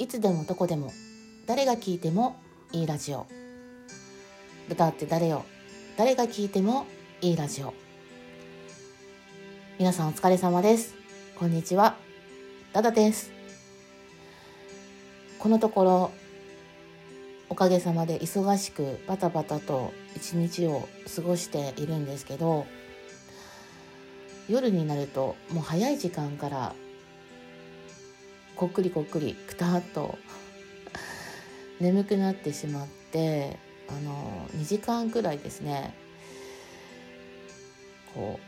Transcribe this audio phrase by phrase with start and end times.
[0.00, 0.92] いつでもどこでも
[1.46, 2.36] 誰が聞いても
[2.70, 3.26] いいラジオ。
[4.70, 5.44] 歌って誰よ
[5.96, 6.86] 誰が聞いても
[7.20, 7.74] いいラジオ。
[9.76, 10.94] 皆さんお疲れ様です。
[11.36, 11.96] こんにちは。
[12.72, 13.32] ダダです。
[15.40, 16.10] このところ
[17.48, 22.66] おかげさまで忙しくバタバタと一日を過ごしているんですけど
[24.48, 26.74] 夜になるともう早い時間から
[28.58, 30.18] こっくりこっくりくたっと
[31.78, 33.56] 眠くなってしまって
[33.88, 35.94] あの2時間くらいですね
[38.12, 38.40] こ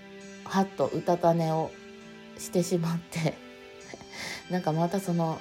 [0.45, 1.71] うはっとうたた寝を
[2.39, 3.35] してしまって
[4.51, 5.41] なんかまたその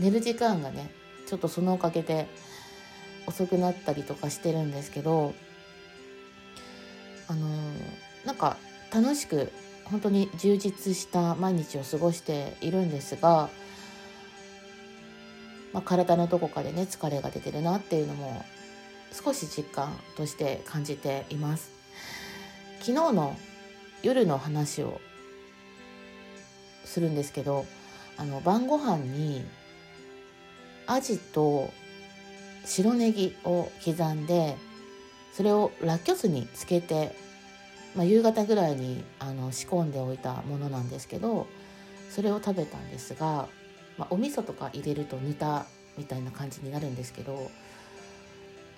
[0.00, 0.90] 寝る時間がね
[1.28, 2.26] ちょっとそのおかげで
[3.28, 5.32] 遅くなったりとかしてるんですけど
[7.28, 7.48] あの
[8.24, 8.56] なんか
[8.92, 9.52] 楽しく
[9.84, 13.48] 本当に充実した毎日を過ごしているんですが
[15.76, 18.42] まあ、体のどこかでね疲れが出てるなっていうのも
[19.12, 21.70] 少し実感として感じています。
[22.80, 23.36] 昨日の
[24.02, 25.02] 夜の話を
[26.86, 27.66] するんですけど
[28.16, 29.44] あの晩ご飯に
[30.86, 31.68] アジと
[32.64, 34.56] 白ネギを刻んで
[35.34, 37.14] それをラッキョ酢につけて、
[37.94, 41.46] まあ、夕方ぐらいにあの仕込んでおいたものなんですけど
[42.08, 43.48] それを食べたんですが
[43.98, 45.66] まあ、お味噌とか入れるとぬた
[45.96, 47.50] みたいな感じになるんですけど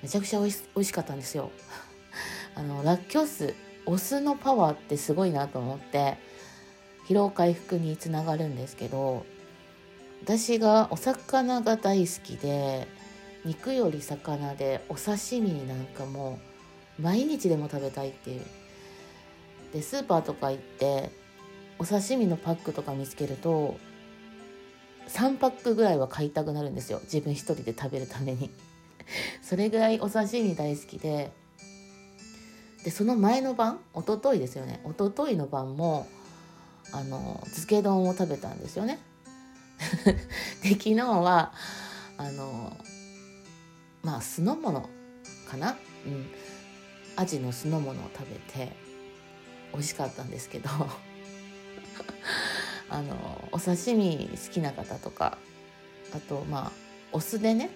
[0.03, 1.51] めちゃくちゃおい美味しかったんですよ。
[2.55, 3.55] あのラッキョ酢
[3.87, 6.19] お酢のパワーってすごいなと思って
[7.09, 9.25] 疲労回復につながるんですけど
[10.23, 12.87] 私がお魚が大好きで
[13.45, 16.39] 肉より魚でお刺身なんかも
[17.01, 18.43] 毎日でも食べたいっていう
[19.73, 21.11] でスーパーとか行って
[21.79, 23.79] お刺身のパックとか見つけると
[25.09, 27.01] 3パックぐらいは買いたくなるんですよ。
[27.05, 28.51] 自分一人で食べるために。
[29.43, 31.33] それぐらいお刺身大好きで。
[32.85, 34.81] でその前の晩一昨日ですよね。
[34.85, 36.07] 一昨日の晩も
[36.93, 38.99] あの漬け丼を食べたんですよね。
[40.63, 41.53] で昨日は
[42.17, 42.77] あの
[44.03, 44.89] まあ酢の物
[45.49, 45.77] かな？
[46.07, 46.31] うん。
[47.17, 48.77] アジの酢の物を食べて
[49.73, 50.69] 美味しかったんですけど。
[52.91, 55.39] あのお刺身好きな方とか
[56.15, 56.73] あとまあ
[57.13, 57.71] お酢でね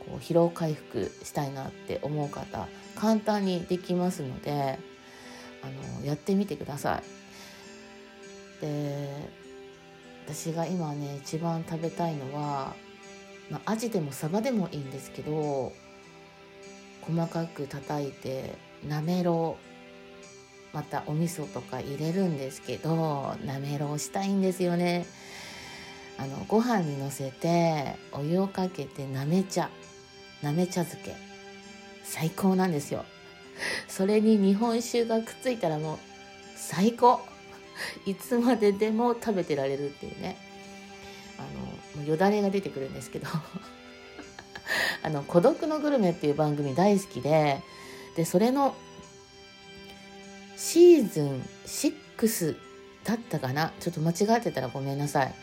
[0.00, 4.78] こう疲労回復したいなって思う方簡単にできますので
[5.62, 7.02] あのやってみてください。
[8.60, 9.46] で
[10.26, 12.74] 私が今ね一番食べたいのは、
[13.50, 15.72] まあ、アジでもサバでもいいんですけど
[17.02, 18.54] 細かく叩いて
[18.88, 19.65] なめろう
[20.76, 25.06] またお味噌とか入れるんですけどなめろうしたいんですよね。
[26.18, 29.70] あのご飯にのせてお湯をかけてなめ茶。
[30.42, 31.16] なめ茶漬け。
[32.04, 33.06] 最高なんですよ。
[33.88, 35.98] それに日本酒がくっついたらもう
[36.56, 37.20] 最高。
[38.04, 40.36] いつまででも食べてられるっていうね。
[41.38, 43.28] あのもうよだれが出てくるんですけど。
[45.02, 47.62] あの「孤独のグルメ」っていう番組大好きで
[48.14, 48.74] でそれの
[50.56, 52.56] シーズン6
[53.04, 53.72] だったかな？
[53.80, 55.34] ちょっと間違ってたらごめんなさい。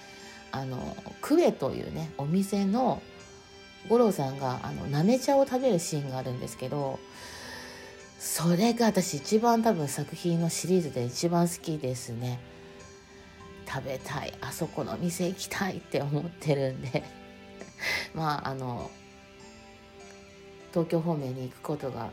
[0.52, 3.02] あのクエというねお店の
[3.90, 7.00] 五郎さんがあのなめ茶を食べるシーンがあるんですけど
[8.20, 12.40] それが私一番多分作品のシリーズで一番好きですね。
[13.68, 14.34] 食べたい。
[14.42, 17.04] あそこの店行きたいって思ってるんで。
[18.16, 18.92] まああの
[20.72, 22.12] 東京方面に行くことが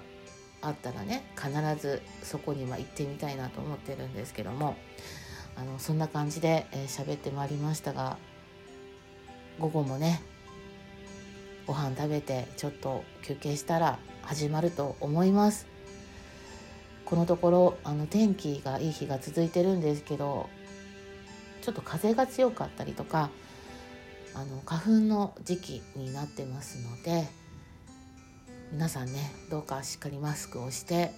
[0.63, 1.51] あったらね必
[1.81, 4.77] ずそこには行ってみたいなと思ってるんですけども
[5.57, 8.19] あのそんな感じで喋、えー、ってまいりましたが
[9.59, 10.23] 午後もね
[11.67, 15.67] ご飯食べてちょっと休憩したら始まると思います。
[17.05, 20.49] このところあの天気がいい日が続いてるんですけど
[21.61, 23.31] ちょっと風が強かったりとか
[24.33, 27.27] あの花粉の時期になってますので
[28.73, 31.13] 皆さんねどうかしっかりマスクをして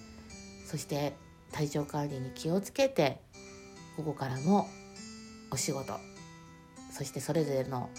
[0.65, 1.13] そして
[1.51, 3.19] 体調管理に気をつけて
[3.97, 4.67] 午後からも
[5.51, 5.93] お仕事
[6.91, 7.89] そしてそれぞれの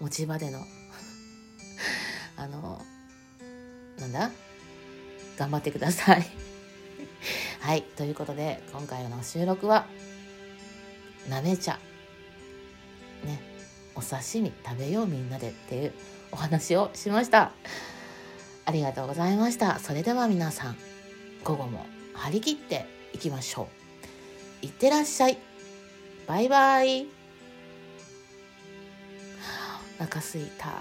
[0.00, 0.60] 持ち場での
[2.36, 2.82] あの
[3.98, 4.30] なんだ？
[5.38, 6.26] 頑張ってください。
[7.60, 9.86] はいということで今回の収録は
[11.28, 11.78] なめ茶。
[13.24, 13.40] ね
[13.94, 15.94] お刺身食べようみんなでっていう
[16.30, 17.52] お話をしました。
[18.66, 19.78] ありがとうございました。
[19.78, 20.76] それでは皆さん、
[21.44, 23.68] 午後も張り切っていきましょ
[24.62, 24.66] う。
[24.66, 25.38] いってらっしゃい。
[26.26, 27.06] バイバイ。
[29.98, 30.72] お腹すいた